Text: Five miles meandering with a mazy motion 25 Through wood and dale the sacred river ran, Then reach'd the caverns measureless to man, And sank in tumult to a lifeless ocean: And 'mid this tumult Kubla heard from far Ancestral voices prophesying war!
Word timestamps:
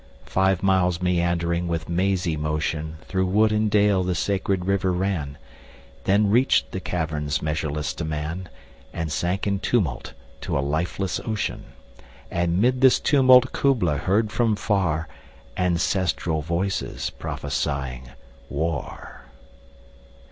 Five 0.25 0.63
miles 0.63 0.99
meandering 0.99 1.67
with 1.67 1.87
a 1.87 1.91
mazy 1.91 2.35
motion 2.35 2.93
25 3.07 3.07
Through 3.07 3.25
wood 3.27 3.51
and 3.51 3.69
dale 3.69 4.01
the 4.03 4.15
sacred 4.15 4.65
river 4.65 4.91
ran, 4.91 5.37
Then 6.05 6.31
reach'd 6.31 6.71
the 6.71 6.79
caverns 6.79 7.43
measureless 7.43 7.93
to 7.93 8.03
man, 8.03 8.49
And 8.93 9.11
sank 9.11 9.45
in 9.45 9.59
tumult 9.59 10.13
to 10.41 10.57
a 10.57 10.59
lifeless 10.59 11.19
ocean: 11.19 11.65
And 12.31 12.59
'mid 12.59 12.81
this 12.81 12.99
tumult 12.99 13.51
Kubla 13.51 13.97
heard 13.97 14.31
from 14.31 14.55
far 14.55 15.07
Ancestral 15.55 16.41
voices 16.41 17.11
prophesying 17.11 18.09
war! 18.49 19.25